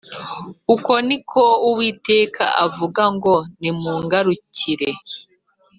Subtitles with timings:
[0.73, 4.89] uku ni ko uwiteka avuga ngo nimungarukire